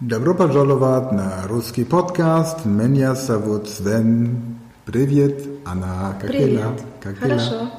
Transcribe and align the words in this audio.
Добро 0.00 0.34
пожаловать 0.34 1.12
на 1.12 1.46
русский 1.48 1.84
подкаст. 1.84 2.64
Меня 2.64 3.14
зовут 3.14 3.68
Свен. 3.68 4.58
Привет, 4.84 5.44
Анна. 5.64 6.16
Как 6.20 6.30
Привет. 6.30 6.50
дела? 6.50 6.72
Как 7.00 7.20
дела? 7.20 7.38
Хорошо. 7.38 7.70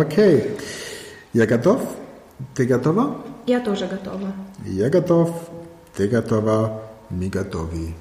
Окей. 0.00 0.56
Я 1.32 1.46
готов? 1.46 1.80
Ты 2.54 2.66
готова? 2.66 3.16
Я 3.46 3.60
тоже 3.60 3.86
готова. 3.86 4.32
Я 4.66 4.90
готов. 4.90 5.30
Ты 5.96 6.08
готова. 6.08 6.82
Wir 7.10 7.30
готовы. 7.30 7.94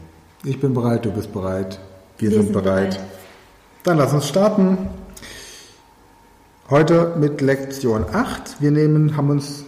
Ich 0.43 0.59
bin 0.59 0.73
bereit, 0.73 1.05
du 1.05 1.11
bist 1.11 1.31
bereit. 1.31 1.79
Wir, 2.17 2.29
Wir 2.29 2.37
sind, 2.37 2.43
sind 2.47 2.53
bereit. 2.53 2.89
bereit. 2.95 2.99
Dann 3.83 3.97
lass 3.97 4.11
uns 4.13 4.27
starten. 4.27 4.77
Heute 6.69 7.13
mit 7.17 7.39
Lektion 7.39 8.05
8. 8.11 8.57
Wir 8.59 8.71
nehmen, 8.71 9.15
haben 9.15 9.29
uns 9.29 9.63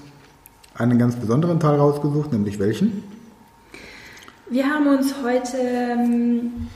einen 0.76 1.00
ganz 1.00 1.16
besonderen 1.16 1.62
Teil 1.62 1.80
rausgesucht, 1.80 2.34
nämlich 2.34 2.60
welchen? 2.60 3.04
Wir 4.51 4.69
haben 4.69 4.87
uns 4.89 5.15
heute 5.23 5.57
ähm, 5.57 6.69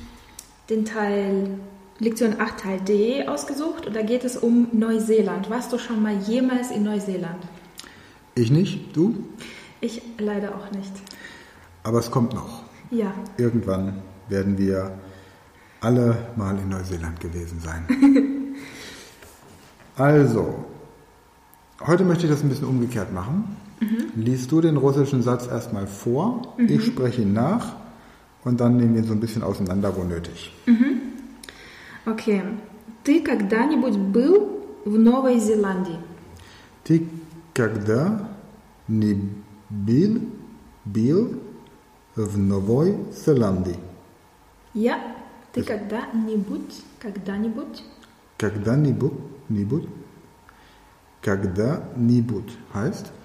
den 0.70 0.86
Teil 0.86 1.50
Lektion 1.98 2.40
8 2.40 2.58
Teil 2.58 2.80
D 2.80 3.28
ausgesucht 3.28 3.86
und 3.86 3.94
da 3.94 4.00
geht 4.00 4.24
es 4.24 4.38
um 4.38 4.68
Neuseeland. 4.72 5.50
Warst 5.50 5.70
du 5.72 5.78
schon 5.78 6.02
mal 6.02 6.16
jemals 6.16 6.70
in 6.70 6.82
Neuseeland? 6.84 7.44
Ich 8.34 8.50
nicht, 8.50 8.96
du? 8.96 9.22
Ich 9.82 10.00
leider 10.16 10.54
auch 10.54 10.70
nicht. 10.70 10.92
Aber 11.82 11.98
es 11.98 12.10
kommt 12.10 12.32
noch. 12.32 12.62
Ja. 12.90 13.12
Irgendwann 13.36 14.02
werden 14.30 14.56
wir 14.56 14.92
alle 15.80 16.16
mal 16.36 16.58
in 16.58 16.70
Neuseeland 16.70 17.20
gewesen 17.20 17.60
sein. 17.60 17.86
also, 19.96 20.64
heute 21.86 22.04
möchte 22.04 22.24
ich 22.24 22.32
das 22.32 22.42
ein 22.42 22.48
bisschen 22.48 22.66
umgekehrt 22.66 23.12
machen. 23.12 23.57
Liest 24.15 24.51
du 24.51 24.61
den 24.61 24.77
russischen 24.77 25.21
Satz 25.23 25.47
erstmal 25.47 25.87
vor, 25.87 26.55
ich 26.57 26.85
spreche 26.85 27.21
ihn 27.21 27.33
nach 27.33 27.75
und 28.43 28.59
dann 28.59 28.77
nehmen 28.77 28.93
wir 28.93 29.01
ihn 29.01 29.07
so 29.07 29.13
ein 29.13 29.19
bisschen 29.19 29.43
auseinander, 29.43 29.95
wo 29.95 30.03
nötig. 30.03 30.53
Okay. 32.05 32.43
Ты 33.03 33.21
когда-нибудь 33.21 33.97
был 33.97 34.63
в 34.85 34.97
Новой 34.97 35.39
Зеландии? 35.39 35.97
Ты 36.83 37.07
когда 37.53 38.29
не 38.87 39.13
был, 39.69 40.21
был 40.85 41.41
в 42.15 42.37
Новой 42.37 42.95
Зеландии? 43.11 43.77
Я. 44.73 44.99
Ты 45.51 45.63
когда-нибудь, 45.63 46.83
когда-нибудь 46.99 47.83
Когда-нибудь, 48.37 49.13
нибудь, 49.49 49.87
когда-нибудь 51.21 52.57
heißt 52.73 53.05
äh, 53.05 53.16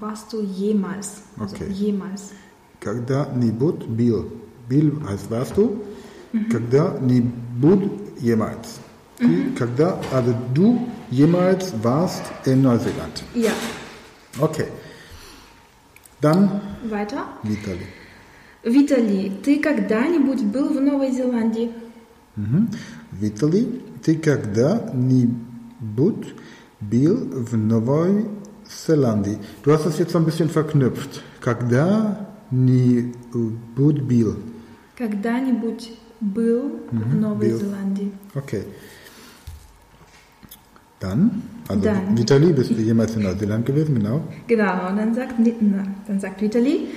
warst 0.00 0.32
du 0.32 0.42
jemals? 0.42 1.22
Also 1.38 1.56
Okay. 1.56 1.70
Jemals. 1.72 2.32
Когда-нибудь 2.80 3.86
был. 3.86 4.32
Был 4.68 5.00
heißt 5.08 5.30
warst 5.30 5.56
du. 5.56 5.80
Когда-нибудь 6.50 7.90
jemals. 8.20 8.80
Du, 9.18 9.54
Когда, 9.58 9.98
also 10.12 10.34
du 10.52 10.86
jemals 11.10 11.72
warst 11.82 12.22
in 12.44 12.62
Neuseeland. 12.62 13.24
Ja. 13.34 13.52
Okay. 14.38 14.66
Dann 16.20 16.60
Weiter. 16.90 17.26
Vitali. 17.42 17.86
Виталий, 18.62 19.30
ты 19.44 19.60
когда-нибудь 19.60 20.42
был 20.44 20.68
в 20.68 20.80
Новой 20.80 21.12
Зеландии? 21.12 21.70
Mhm. 22.36 22.68
Vitali, 23.12 23.80
ты 24.02 24.16
когда-нибудь 24.16 25.36
был 26.80 27.16
в 27.32 27.56
Новой 27.56 28.12
Зеландии? 28.12 28.39
Du 29.62 29.72
hast 29.72 29.86
das 29.86 29.98
jetzt 29.98 30.12
so 30.12 30.18
ein 30.18 30.24
bisschen 30.24 30.48
verknüpft. 30.48 31.22
Когда-нибудь 31.40 33.12
был. 34.08 34.36
Когда-нибудь 34.96 35.92
был 36.20 36.80
в 36.90 37.14
Новой 37.14 37.50
был. 37.50 37.58
Зеландии? 37.58 38.10
Okay. 38.34 38.62
Dann, 41.00 41.42
also 41.68 41.82
Dann. 41.82 42.16
Vitali, 42.16 42.52
bist 42.54 42.70
du 42.70 42.74
jemals 42.74 43.14
in 43.16 43.22
Neuseeland 43.22 43.66
gewesen, 43.66 43.96
genau? 43.96 44.22
Genau, 44.46 44.88
und 44.88 44.96
dann 44.96 45.14
sagt, 45.14 45.38
Ни- 45.38 45.54
на, 45.60 45.84
dann 46.06 46.20
sagt 46.20 46.40
Виталий, 46.40 46.88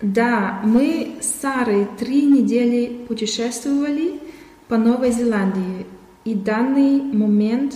да, 0.00 0.60
мы 0.64 1.16
с 1.20 1.40
Сарой 1.40 1.88
три 1.98 2.24
недели 2.26 3.04
путешествовали 3.08 4.20
по 4.68 4.76
Новой 4.78 5.10
Зеландии, 5.10 5.86
и 6.24 6.34
данный 6.34 7.02
момент 7.02 7.74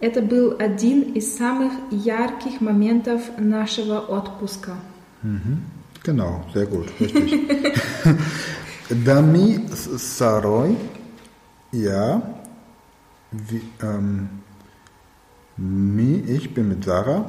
это 0.00 0.20
был 0.22 0.56
один 0.58 1.02
из 1.14 1.36
самых 1.36 1.72
ярких 1.90 2.60
моментов 2.60 3.22
нашего 3.38 3.98
отпуска. 4.00 4.72
Genau, 6.04 6.44
sehr 6.54 6.66
gut, 6.66 6.88
richtig. 7.00 7.48
Dami 9.04 9.66
Saroy, 9.96 10.76
ja, 11.72 12.22
wie, 13.32 13.62
ähm, 13.82 14.28
mi, 15.56 16.22
ich 16.28 16.54
bin 16.54 16.68
mit 16.68 16.84
Sarah. 16.84 17.24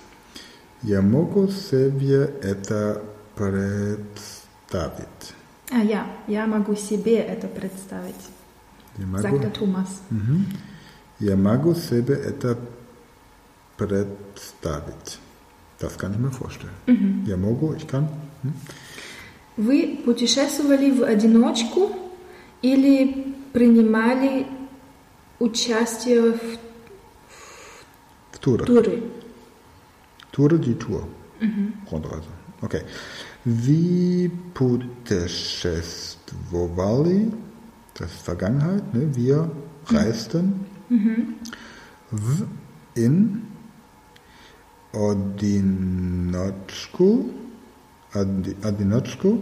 Я 0.82 1.00
могу 1.02 1.48
себе 1.48 2.24
это 2.42 3.02
представить. 3.36 5.34
А, 5.70 5.78
я, 5.78 6.06
я 6.26 6.46
могу 6.46 6.74
себе 6.74 7.16
это 7.16 7.46
представить, 7.46 8.14
Я 8.98 9.06
могу, 9.06 9.22
sagt 9.22 9.40
der 9.44 9.52
Thomas. 9.52 9.88
я 11.20 11.36
могу 11.36 11.74
себе 11.74 12.14
это 12.14 12.56
представить. 12.56 12.75
Das 15.78 15.98
kann 15.98 16.12
ich 16.12 16.18
mir 16.18 16.30
vorstellen. 16.30 17.24
Я 17.26 17.36
могу, 17.36 17.74
ich 17.74 17.86
kann. 17.86 18.08
Hm? 18.42 18.52
Вы 19.56 19.98
путешествовали 20.04 20.90
в 20.90 21.02
одиночку 21.02 21.92
или 22.62 23.34
принимали 23.52 24.46
участие 25.38 26.32
в 26.32 26.58
В 28.32 28.38
Туре. 28.38 28.64
туре? 28.64 29.02
Tour 30.32 30.58
die 30.58 30.74
Tour. 30.78 31.06
Rundreise. 31.90 32.30
Okay. 32.62 32.82
Wie 33.44 34.30
путешествовали, 34.54 37.30
das 37.94 38.10
ist 38.12 38.22
Vergangenheit, 38.22 38.94
ne? 38.94 39.14
wir 39.14 39.50
reisten 39.86 40.64
в, 42.10 42.46
in 42.94 43.42
одиночку, 44.96 46.28
оди- 48.14 48.56
одиночку 48.62 49.38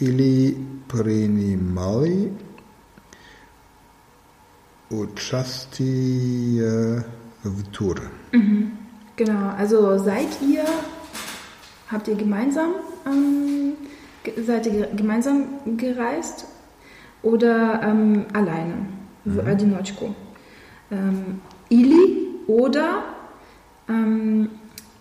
или 0.00 0.56
принимали 0.88 2.32
участие 5.38 7.04
в 7.44 7.62
тур. 7.70 8.00
Genau, 9.16 9.50
also 9.58 9.98
seid 9.98 10.28
ihr, 10.42 10.64
habt 11.90 12.06
ihr 12.08 12.14
gemeinsam, 12.14 12.70
ähm, 13.04 13.72
ge- 14.22 14.40
seid 14.44 14.66
ihr 14.66 14.86
gemeinsam 14.94 15.44
gereist 15.76 16.46
oder 17.22 17.80
ähm, 17.82 18.26
alleine, 18.32 18.86
в 19.24 19.40
одиночку? 19.40 20.14
Ähm, 20.92 21.40
или 21.68 22.28
oder 22.46 23.02
ähm, 23.88 24.50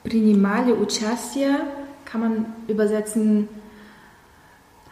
принимали 0.04 0.72
участие, 0.72 1.56
kann 2.06 2.22
man 2.22 2.45
übersetzen, 2.68 3.48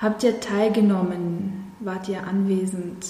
habt 0.01 0.23
ihr 0.23 0.39
teilgenommen, 0.39 1.71
wart 1.79 2.09
ihr 2.09 2.25
anwesend 2.27 3.05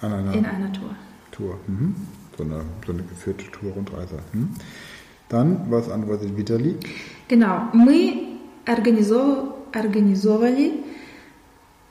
An 0.00 0.12
einer 0.12 0.32
in 0.34 0.44
einer 0.46 0.72
Tour? 0.72 0.90
Tour. 1.30 1.58
Mhm. 1.66 1.94
So, 2.36 2.44
eine, 2.44 2.62
so 2.86 2.92
eine 2.92 3.02
geführte 3.02 3.44
Tour-Rundreise. 3.50 4.18
Mhm. 4.32 4.50
Dann, 5.28 5.70
was 5.70 5.88
antwortet 5.90 6.36
Vitali? 6.36 6.76
Genau, 7.28 7.68
мы 7.72 8.38
организов- 8.66 9.54
организовали 9.72 10.72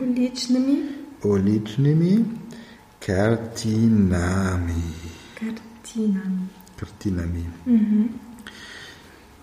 Уличными 0.03 0.89
уличными 1.23 2.27
картинами. 3.01 4.83
картинами. 5.39 6.49
Kартинami. 6.77 7.45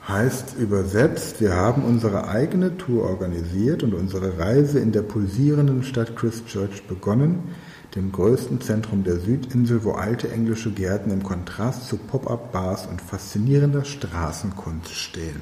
Heißt 0.08 0.56
übersetzt, 0.60 1.42
wir 1.42 1.56
haben 1.56 1.84
unsere 1.84 2.28
eigene 2.28 2.78
Tour 2.78 3.06
organisiert 3.06 3.82
und 3.82 3.96
unsere 3.96 4.38
Reise 4.38 4.80
in 4.80 4.92
der 4.92 5.02
pulsierenden 5.02 5.82
Stadt 5.82 6.16
Christchurch 6.16 6.84
begonnen, 6.84 7.56
dem 7.96 8.12
größten 8.12 8.62
Zentrum 8.62 9.04
der 9.04 9.20
Südinsel, 9.20 9.84
wo 9.84 9.94
alte 9.94 10.32
englische 10.32 10.72
Gärten 10.72 11.10
im 11.10 11.24
Kontrast 11.24 11.88
zu 11.88 11.98
Pop-up-Bars 11.98 12.86
und 12.86 13.02
faszinierender 13.02 13.84
Straßenkunst 13.84 14.94
stehen. 14.94 15.42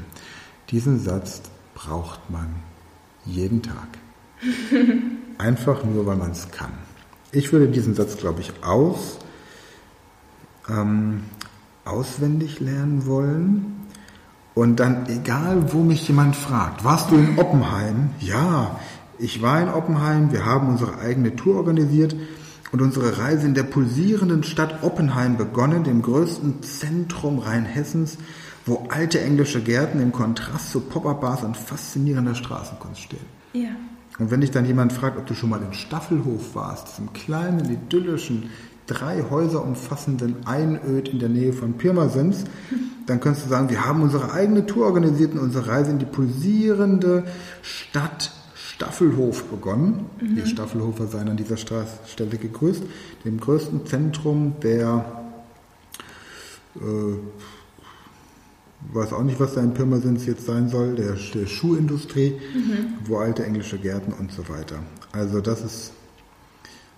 Diesen 0.69 0.97
Satz 0.97 1.41
braucht 1.75 2.29
man 2.29 2.55
jeden 3.25 3.63
Tag. 3.63 3.87
Einfach 5.39 5.83
nur, 5.83 6.05
weil 6.05 6.15
man 6.15 6.31
es 6.31 6.51
kann. 6.51 6.71
Ich 7.33 7.51
würde 7.51 7.67
diesen 7.67 7.95
Satz, 7.95 8.15
glaube 8.15 8.39
ich, 8.39 8.53
aus, 8.63 9.17
ähm, 10.69 11.23
auswendig 11.83 12.61
lernen 12.61 13.05
wollen. 13.05 13.82
Und 14.55 14.79
dann, 14.79 15.07
egal 15.07 15.73
wo 15.73 15.79
mich 15.79 16.07
jemand 16.07 16.35
fragt, 16.35 16.83
warst 16.83 17.09
du 17.09 17.15
in 17.15 17.39
Oppenheim? 17.39 18.11
Ja, 18.19 18.79
ich 19.17 19.41
war 19.41 19.61
in 19.61 19.69
Oppenheim, 19.69 20.31
wir 20.31 20.45
haben 20.45 20.69
unsere 20.69 20.99
eigene 20.99 21.35
Tour 21.35 21.57
organisiert 21.57 22.15
und 22.71 22.81
unsere 22.81 23.17
Reise 23.17 23.47
in 23.47 23.53
der 23.53 23.63
pulsierenden 23.63 24.43
Stadt 24.43 24.83
Oppenheim 24.83 25.37
begonnen, 25.37 25.83
dem 25.83 26.01
größten 26.01 26.61
Zentrum 26.63 27.39
Rheinhessens, 27.39 28.17
wo 28.65 28.87
alte 28.89 29.21
englische 29.21 29.61
Gärten 29.61 29.99
im 29.99 30.11
Kontrast 30.11 30.71
zu 30.71 30.81
Pop-Up-Bars 30.81 31.43
und 31.43 31.57
faszinierender 31.57 32.35
Straßenkunst 32.35 33.01
stehen. 33.01 33.25
Ja. 33.53 33.69
Und 34.19 34.31
wenn 34.31 34.41
dich 34.41 34.51
dann 34.51 34.65
jemand 34.65 34.93
fragt, 34.93 35.17
ob 35.17 35.25
du 35.25 35.33
schon 35.33 35.49
mal 35.49 35.61
in 35.61 35.73
Staffelhof 35.73 36.55
warst, 36.55 36.89
diesem 36.89 37.13
kleinen, 37.13 37.71
idyllischen, 37.71 38.49
drei 38.85 39.23
Häuser 39.29 39.63
umfassenden 39.63 40.45
Einöd 40.45 41.07
in 41.07 41.19
der 41.19 41.29
Nähe 41.29 41.53
von 41.53 41.73
Pirmasens, 41.73 42.43
dann 43.07 43.19
kannst 43.19 43.45
du 43.45 43.49
sagen, 43.49 43.69
wir 43.69 43.85
haben 43.85 44.01
unsere 44.01 44.31
eigene 44.31 44.65
Tour 44.65 44.85
organisiert 44.85 45.33
und 45.33 45.39
unsere 45.39 45.67
Reise 45.67 45.91
in 45.91 45.99
die 45.99 46.05
pulsierende 46.05 47.25
Stadt 47.61 48.31
Staffelhof 48.55 49.45
begonnen. 49.45 50.05
Die 50.19 50.45
Staffelhofer 50.47 51.07
seien 51.07 51.29
an 51.29 51.37
dieser 51.37 51.57
Stelle 51.57 52.37
gegrüßt, 52.37 52.83
dem 53.23 53.39
größten 53.39 53.85
Zentrum 53.85 54.55
der 54.61 55.23
äh, 56.75 56.79
weiß 58.92 59.12
auch 59.12 59.22
nicht, 59.22 59.40
was 59.40 59.54
da 59.54 59.60
in 59.60 59.74
Pirmasens 59.74 60.26
jetzt 60.26 60.46
sein 60.46 60.68
soll, 60.68 60.94
der, 60.94 61.16
der 61.34 61.46
Schuhindustrie, 61.46 62.40
wo 63.04 63.18
alte 63.18 63.44
englische 63.44 63.78
Gärten 63.78 64.12
und 64.12 64.32
so 64.32 64.48
weiter. 64.48 64.76
Also 65.12 65.40
das 65.40 65.62
ist 65.62 65.92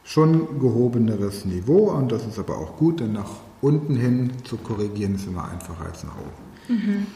schon 0.04 0.60
gehobeneres 0.60 1.44
Niveau 1.44 1.90
und 1.90 2.12
das 2.12 2.26
ist 2.26 2.38
aber 2.38 2.58
auch 2.58 2.76
gut, 2.76 3.00
denn 3.00 3.12
nach 3.12 3.30
unten 3.60 3.96
hin 3.96 4.32
zu 4.44 4.56
korrigieren 4.56 5.14
ist 5.14 5.26
immer 5.26 5.48
einfacher 5.50 5.86
als 5.86 6.04
nach 6.04 6.16
oben. 6.16 7.06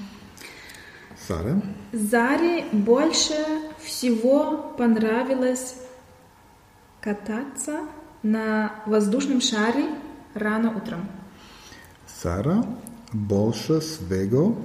Сара? 1.17 1.63
Заре 1.93 2.65
больше 2.73 3.35
всего 3.79 4.75
понравилось 4.77 5.77
кататься 7.01 7.81
на 8.23 8.73
воздушном 8.87 9.41
шаре 9.41 9.87
рано 10.35 10.71
утром. 10.77 11.09
Sara, 12.07 12.65
Bolsches 13.14 14.10
Wego, 14.10 14.56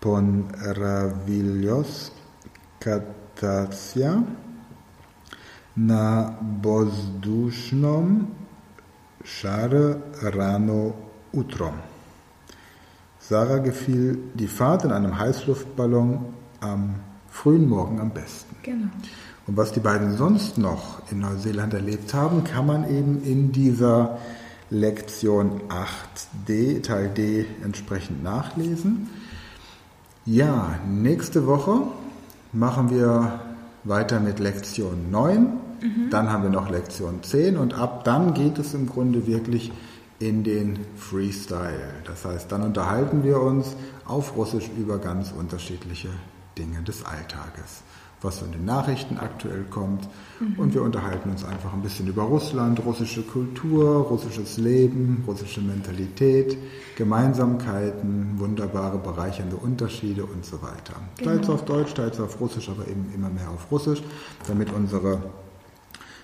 ponravilios 0.00 2.12
Katacja, 2.78 4.22
na 5.76 6.32
bozdusznom 6.40 8.26
szare 9.24 9.96
rano 10.22 10.92
Utrom. 11.32 11.74
Sarah 13.20 13.62
gefiel 13.62 14.18
die 14.34 14.48
Fahrt 14.48 14.84
in 14.84 14.92
einem 14.92 15.18
Heißluftballon 15.18 16.18
am 16.60 16.94
frühen 17.28 17.68
Morgen 17.68 18.00
am 18.00 18.10
besten. 18.10 18.56
Genau. 18.62 18.88
Und 19.46 19.56
was 19.56 19.72
die 19.72 19.80
beiden 19.80 20.16
sonst 20.16 20.58
noch 20.58 21.02
in 21.10 21.20
Neuseeland 21.20 21.74
erlebt 21.74 22.14
haben, 22.14 22.44
kann 22.44 22.66
man 22.66 22.90
eben 22.90 23.22
in 23.22 23.52
dieser 23.52 24.18
Lektion 24.70 25.62
8d, 25.68 26.82
Teil 26.82 27.08
D, 27.08 27.46
entsprechend 27.64 28.22
nachlesen. 28.22 29.08
Ja, 30.24 30.78
nächste 30.88 31.46
Woche 31.46 31.82
machen 32.52 32.90
wir 32.90 33.40
weiter 33.84 34.20
mit 34.20 34.38
Lektion 34.38 35.10
9. 35.10 35.48
Dann 36.10 36.30
haben 36.30 36.42
wir 36.42 36.50
noch 36.50 36.70
Lektion 36.70 37.22
10 37.22 37.56
und 37.56 37.74
ab 37.74 38.04
dann 38.04 38.34
geht 38.34 38.58
es 38.58 38.74
im 38.74 38.86
Grunde 38.86 39.26
wirklich 39.26 39.72
in 40.18 40.44
den 40.44 40.78
Freestyle. 40.96 41.94
Das 42.04 42.24
heißt, 42.24 42.52
dann 42.52 42.62
unterhalten 42.62 43.24
wir 43.24 43.40
uns 43.40 43.74
auf 44.04 44.36
Russisch 44.36 44.70
über 44.76 44.98
ganz 44.98 45.32
unterschiedliche 45.32 46.10
Dinge 46.58 46.82
des 46.82 47.04
Alltages 47.04 47.82
Was 48.21 48.39
von 48.39 48.51
den 48.51 48.65
Nachrichten 48.65 49.17
aktuell 49.17 49.65
kommt. 49.69 50.07
Und 50.57 50.73
wir 50.73 50.81
unterhalten 50.81 51.29
uns 51.29 51.43
einfach 51.43 51.73
ein 51.73 51.81
bisschen 51.81 52.07
über 52.07 52.23
Russland, 52.23 52.83
russische 52.83 53.21
Kultur, 53.21 54.07
russisches 54.07 54.57
Leben, 54.57 55.23
russische 55.27 55.61
Mentalität, 55.61 56.57
Gemeinsamkeiten, 56.95 58.39
wunderbare, 58.39 58.97
bereichernde 58.97 59.57
Unterschiede 59.57 60.25
und 60.25 60.43
so 60.43 60.59
weiter. 60.61 60.95
Teils 61.23 61.49
auf 61.49 61.65
Deutsch, 61.65 61.93
teils 61.93 62.19
auf 62.19 62.39
Russisch, 62.39 62.67
aber 62.69 62.87
eben 62.87 63.11
immer 63.13 63.29
mehr 63.29 63.49
auf 63.49 63.71
Russisch, 63.71 64.01
damit 64.47 64.73
unsere 64.73 65.21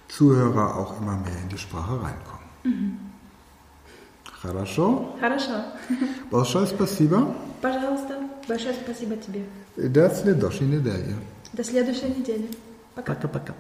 Zuhörer 0.08 0.76
auch 0.78 1.00
immer 1.00 1.18
mehr 1.18 1.38
in 1.44 1.50
die 1.50 1.58
Sprache 1.58 1.94
reinkommen. 2.02 3.12
Хорошо? 4.42 5.16
Хорошо. 5.20 5.54
Большое 6.32 6.66
спасибо. 6.66 7.36
Пожалуйста. 7.62 8.16
Большое 8.48 8.74
спасибо 8.74 9.16
тебе. 9.18 9.46
До 9.78 10.10
следующей 10.10 10.66
недели. 10.66 11.16
До 11.53 11.65
следующей 11.65 12.09
недели. 12.09 12.49
Пока. 12.95 13.15
Пока-пока. 13.15 13.55